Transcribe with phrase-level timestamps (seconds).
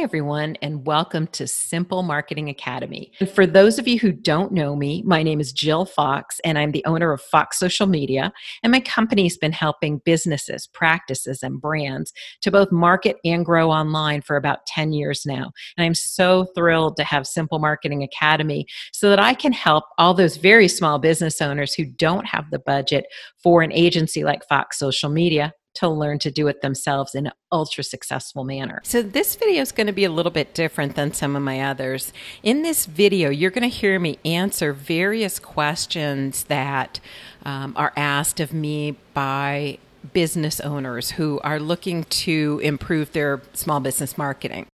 [0.00, 3.12] Hi, everyone, and welcome to Simple Marketing Academy.
[3.20, 6.56] And for those of you who don't know me, my name is Jill Fox, and
[6.56, 8.32] I'm the owner of Fox Social Media.
[8.62, 14.22] And my company's been helping businesses, practices, and brands to both market and grow online
[14.22, 15.52] for about 10 years now.
[15.76, 18.64] And I'm so thrilled to have Simple Marketing Academy
[18.94, 22.58] so that I can help all those very small business owners who don't have the
[22.58, 23.04] budget
[23.42, 27.32] for an agency like Fox Social Media to learn to do it themselves in an
[27.52, 28.80] ultra successful manner.
[28.84, 31.60] So, this video is going to be a little bit different than some of my
[31.60, 32.12] others.
[32.42, 37.00] In this video, you're going to hear me answer various questions that
[37.44, 39.78] um, are asked of me by
[40.12, 44.66] business owners who are looking to improve their small business marketing.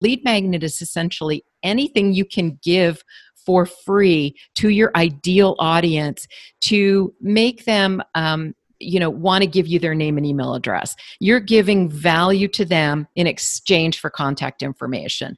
[0.00, 3.02] Lead magnet is essentially anything you can give
[3.46, 6.26] for free to your ideal audience
[6.60, 10.96] to make them um, you know want to give you their name and email address
[11.20, 15.36] you're giving value to them in exchange for contact information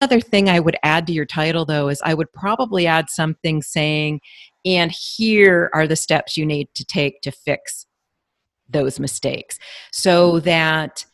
[0.00, 3.62] Another thing I would add to your title, though, is I would probably add something
[3.62, 4.20] saying,
[4.66, 7.86] and here are the steps you need to take to fix
[8.68, 9.58] those mistakes.
[9.92, 11.06] So that,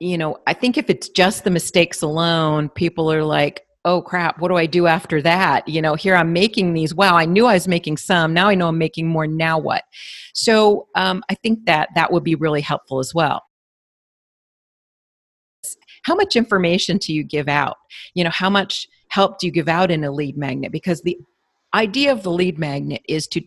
[0.00, 4.40] you know, I think if it's just the mistakes alone, people are like, oh crap,
[4.40, 5.68] what do I do after that?
[5.68, 6.94] You know, here I'm making these.
[6.94, 8.34] Wow, I knew I was making some.
[8.34, 9.26] Now I know I'm making more.
[9.26, 9.84] Now what?
[10.34, 13.42] So um, I think that that would be really helpful as well.
[16.02, 17.76] How much information do you give out?
[18.14, 20.72] You know, how much help do you give out in a lead magnet?
[20.72, 21.18] Because the
[21.74, 23.42] idea of the lead magnet is to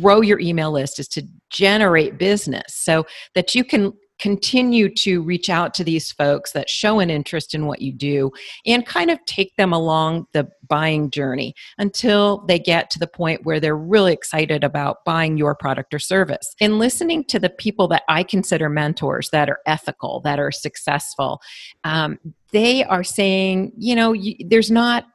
[0.00, 5.48] grow your email list is to generate business so that you can continue to reach
[5.48, 8.30] out to these folks that show an interest in what you do
[8.66, 13.44] and kind of take them along the buying journey until they get to the point
[13.44, 16.54] where they're really excited about buying your product or service.
[16.60, 21.40] In listening to the people that I consider mentors that are ethical, that are successful,
[21.84, 22.18] um,
[22.52, 25.06] they are saying, you know, you, there's not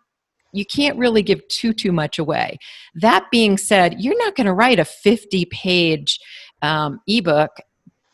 [0.52, 2.58] you can't really give too too much away
[2.96, 6.18] that being said you're not going to write a 50 page
[6.62, 7.52] um, ebook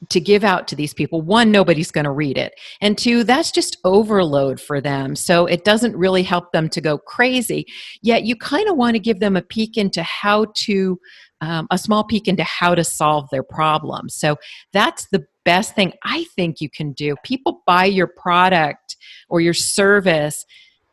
[0.09, 1.21] to give out to these people.
[1.21, 2.53] One nobody's going to read it.
[2.81, 5.15] And two that's just overload for them.
[5.15, 7.65] So it doesn't really help them to go crazy.
[8.01, 10.99] Yet you kind of want to give them a peek into how to
[11.41, 14.09] um, a small peek into how to solve their problem.
[14.09, 14.37] So
[14.73, 17.15] that's the best thing i think you can do.
[17.23, 18.95] People buy your product
[19.27, 20.45] or your service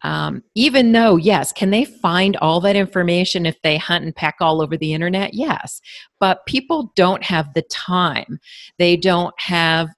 [0.03, 4.37] um, even though yes can they find all that information if they hunt and peck
[4.41, 5.35] all over the internet?
[5.35, 5.81] Yes.
[6.21, 8.39] But people don't have the time.
[8.79, 9.89] They don't have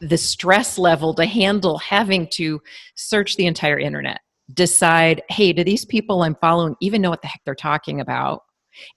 [0.00, 2.60] the stress level to handle having to
[2.94, 4.20] search the entire internet
[4.52, 8.42] decide hey do these people i'm following even know what the heck they're talking about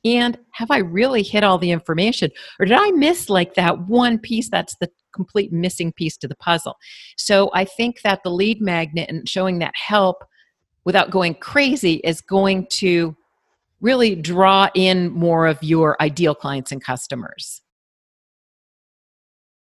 [0.06, 2.30] and have i really hit all the information
[2.60, 6.36] or did i miss like that one piece that's the complete missing piece to the
[6.36, 6.78] puzzle.
[7.18, 10.24] So I think that the lead magnet and showing that help
[10.86, 13.18] without going crazy is going to
[13.82, 17.62] really draw in more of your ideal clients and customers.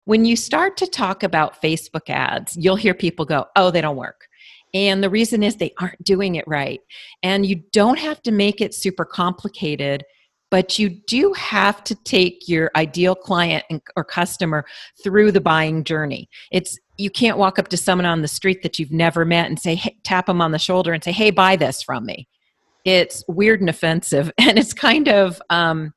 [0.05, 3.97] When you start to talk about Facebook ads, you'll hear people go, oh, they don't
[3.97, 4.27] work.
[4.73, 6.79] And the reason is they aren't doing it right.
[7.23, 10.03] And you don't have to make it super complicated
[10.51, 13.63] but you do have to take your ideal client
[13.95, 14.65] or customer
[15.03, 16.29] through the buying journey.
[16.51, 19.59] It's you can't walk up to someone on the street that you've never met and
[19.59, 22.27] say hey, tap them on the shoulder and say hey buy this from me.
[22.85, 25.93] It's weird and offensive and it's kind of um,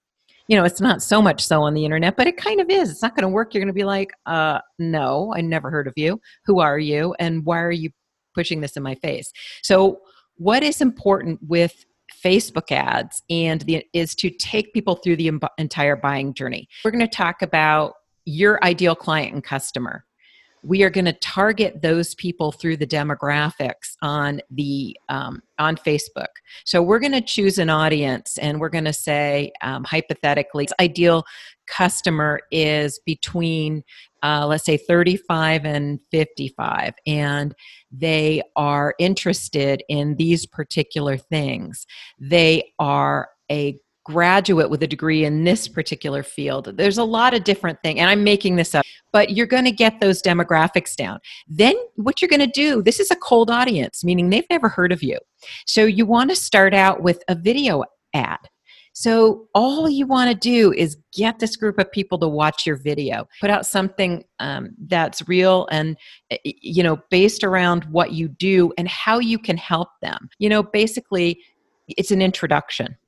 [0.48, 2.90] you know it's not so much so on the internet but it kind of is.
[2.90, 3.54] It's not going to work.
[3.54, 6.20] You're going to be like uh, no i never heard of you.
[6.44, 7.14] Who are you?
[7.18, 7.90] And why are you
[8.34, 9.32] pushing this in my face
[9.62, 10.00] so
[10.36, 11.84] what is important with
[12.22, 16.68] Facebook ads and the, is to take people through the entire buying journey.
[16.84, 17.94] We're going to talk about
[18.24, 20.04] your ideal client and customer.
[20.64, 26.28] We are going to target those people through the demographics on the um, on Facebook.
[26.64, 31.24] So we're going to choose an audience, and we're going to say um, hypothetically, ideal
[31.66, 33.82] customer is between
[34.22, 37.54] uh, let's say 35 and 55 and
[37.90, 41.86] they are interested in these particular things.
[42.18, 46.76] They are a graduate with a degree in this particular field.
[46.76, 49.70] There's a lot of different things and i'm making this up but you're going to
[49.70, 51.20] get those demographics down.
[51.46, 54.90] Then what you're going to do this is a cold audience meaning they've never heard
[54.90, 55.18] of you.
[55.66, 57.84] So you want to start out with a video
[58.14, 58.38] ad
[58.94, 62.76] so, all you want to do is get this group of people to watch your
[62.76, 65.96] video, put out something um, that's real and,
[66.30, 70.28] eh, you know, based around what you do and how you can help them.
[70.38, 71.40] You know, basically,
[71.88, 72.98] it's an introduction.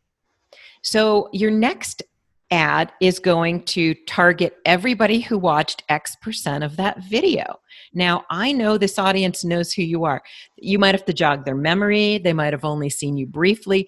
[0.82, 2.02] So, your next
[2.50, 7.58] ad is going to target everybody who watched X percent of that video.
[7.92, 10.22] Now, I know this audience knows who you are.
[10.56, 13.86] You might have to jog their memory, they might have only seen you briefly,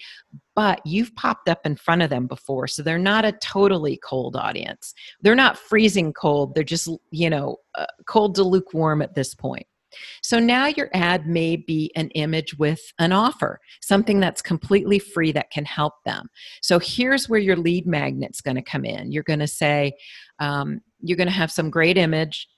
[0.56, 2.66] but you've popped up in front of them before.
[2.66, 4.94] So they're not a totally cold audience.
[5.20, 9.66] They're not freezing cold, they're just, you know, uh, cold to lukewarm at this point.
[10.22, 15.32] So now your ad may be an image with an offer, something that's completely free
[15.32, 16.28] that can help them.
[16.60, 19.12] So here's where your lead magnet's going to come in.
[19.12, 19.92] You're going to say,
[20.38, 22.48] um, you're going to have some great image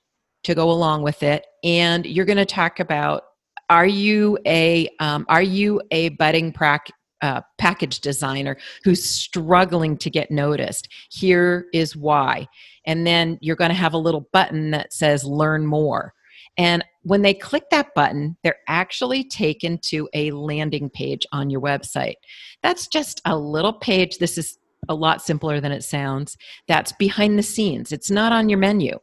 [0.44, 3.22] to go along with it, and you're going to talk about
[3.70, 6.90] are you a um, are you a budding prac-
[7.22, 10.88] uh, package designer who's struggling to get noticed.
[11.10, 12.48] Here is why.
[12.86, 16.14] And then you're going to have a little button that says learn more.
[16.56, 21.60] And when they click that button, they're actually taken to a landing page on your
[21.60, 22.16] website.
[22.62, 24.18] That's just a little page.
[24.18, 26.36] This is a lot simpler than it sounds.
[26.66, 28.98] That's behind the scenes, it's not on your menu.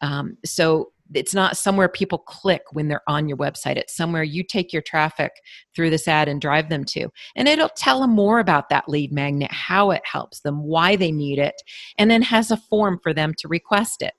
[0.00, 3.76] Um, so it's not somewhere people click when they're on your website.
[3.76, 5.32] It's somewhere you take your traffic
[5.74, 7.08] through this ad and drive them to.
[7.36, 11.12] And it'll tell them more about that lead magnet, how it helps them, why they
[11.12, 11.60] need it,
[11.98, 14.14] and then has a form for them to request it.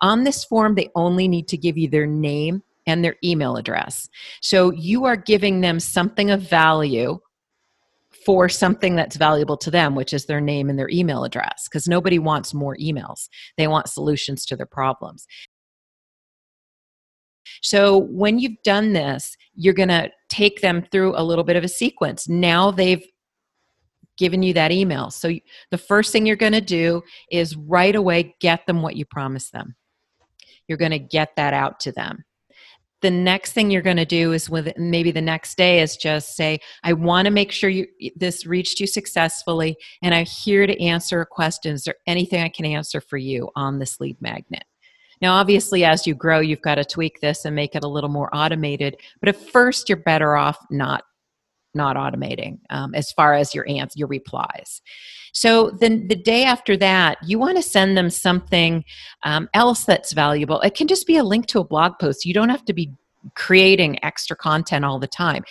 [0.00, 4.08] On this form, they only need to give you their name and their email address.
[4.42, 7.18] So you are giving them something of value
[8.24, 11.86] for something that's valuable to them, which is their name and their email address, because
[11.86, 13.28] nobody wants more emails.
[13.56, 15.26] They want solutions to their problems.
[17.62, 21.64] So when you've done this, you're going to take them through a little bit of
[21.64, 22.28] a sequence.
[22.28, 23.04] Now they've
[24.16, 25.10] given you that email.
[25.10, 25.32] So
[25.70, 29.52] the first thing you're going to do is right away get them what you promised
[29.52, 29.74] them.
[30.68, 32.24] You're going to get that out to them.
[33.02, 36.36] The next thing you're going to do is with maybe the next day is just
[36.36, 37.86] say, I want to make sure you
[38.16, 43.02] this reached you successfully and I'm here to answer questions there anything I can answer
[43.02, 44.64] for you on this lead magnet.
[45.20, 48.10] Now, obviously, as you grow, you've got to tweak this and make it a little
[48.10, 48.96] more automated.
[49.20, 51.04] But at first, you're better off not
[51.76, 54.80] not automating um, as far as your answer, your replies.
[55.32, 58.84] So then the day after that, you want to send them something
[59.24, 60.60] um, else that's valuable.
[60.60, 62.24] It can just be a link to a blog post.
[62.24, 62.92] You don't have to be
[63.34, 65.42] creating extra content all the time.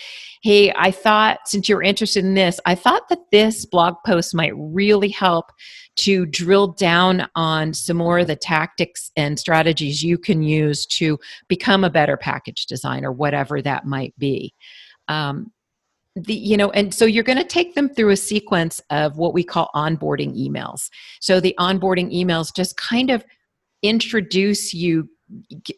[0.42, 4.54] Hey, I thought since you're interested in this, I thought that this blog post might
[4.56, 5.52] really help
[5.96, 11.20] to drill down on some more of the tactics and strategies you can use to
[11.48, 14.54] become a better package designer, whatever that might be.
[15.08, 15.52] Um,
[16.16, 19.34] the you know and so you're going to take them through a sequence of what
[19.34, 20.90] we call onboarding emails
[21.20, 23.26] so the onboarding emails just kind of
[23.82, 25.10] introduce you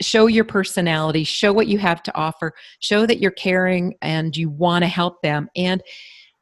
[0.01, 4.49] show your personality show what you have to offer show that you're caring and you
[4.49, 5.81] want to help them and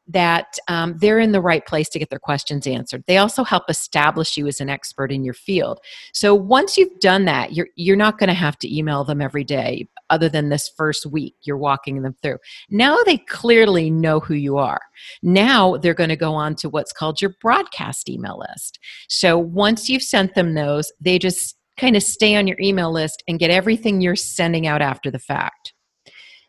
[0.07, 3.03] that um, they're in the right place to get their questions answered.
[3.07, 5.79] They also help establish you as an expert in your field.
[6.13, 9.43] So once you've done that, you're you're not going to have to email them every
[9.43, 12.37] day, other than this first week you're walking them through.
[12.69, 14.81] Now they clearly know who you are.
[15.21, 18.79] Now they're going to go on to what's called your broadcast email list.
[19.07, 23.23] So once you've sent them those, they just kind of stay on your email list
[23.27, 25.73] and get everything you're sending out after the fact.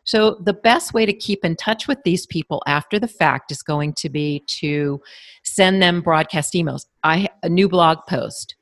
[0.03, 3.63] So, the best way to keep in touch with these people after the fact is
[3.63, 5.01] going to be to
[5.43, 6.85] send them broadcast emails.
[7.03, 8.55] I a new blog post.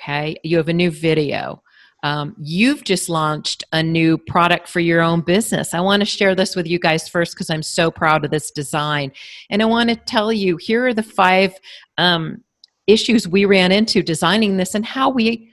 [0.00, 1.62] Okay, you have a new video.
[2.02, 5.72] Um, you've just launched a new product for your own business.
[5.72, 8.50] I want to share this with you guys first because I'm so proud of this
[8.50, 9.12] design.
[9.50, 11.54] And I want to tell you here are the five
[11.98, 12.42] um,
[12.88, 15.51] issues we ran into designing this and how we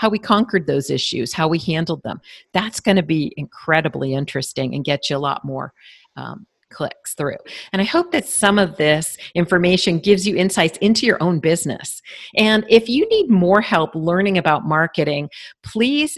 [0.00, 2.22] how we conquered those issues, how we handled them.
[2.54, 5.74] That's going to be incredibly interesting and get you a lot more
[6.16, 7.36] um, clicks through.
[7.74, 12.00] And I hope that some of this information gives you insights into your own business.
[12.34, 15.28] And if you need more help learning about marketing,
[15.62, 16.16] please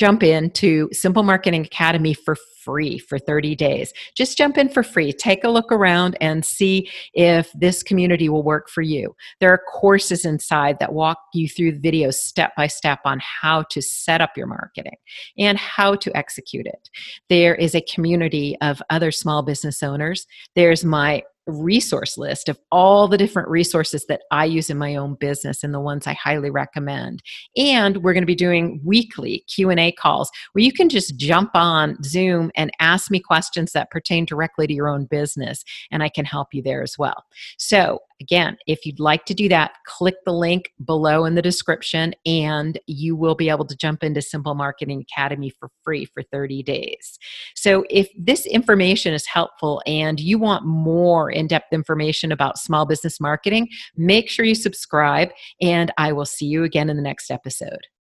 [0.00, 3.92] jump into Simple Marketing Academy for free for 30 days.
[4.14, 5.12] Just jump in for free.
[5.12, 9.14] Take a look around and see if this community will work for you.
[9.40, 13.64] There are courses inside that walk you through the videos step by step on how
[13.64, 14.96] to set up your marketing
[15.38, 16.88] and how to execute it.
[17.28, 20.26] There is a community of other small business owners.
[20.54, 25.14] There's my resource list of all the different resources that I use in my own
[25.14, 27.22] business and the ones I highly recommend.
[27.56, 32.02] And we're going to be doing weekly Q&A calls where you can just jump on
[32.02, 36.24] Zoom and ask me questions that pertain directly to your own business and I can
[36.24, 37.24] help you there as well.
[37.58, 42.14] So, again, if you'd like to do that, click the link below in the description
[42.26, 46.62] and you will be able to jump into Simple Marketing Academy for free for 30
[46.62, 47.18] days.
[47.54, 52.86] So, if this information is helpful and you want more in depth information about small
[52.86, 57.30] business marketing, make sure you subscribe and I will see you again in the next
[57.30, 57.86] episode.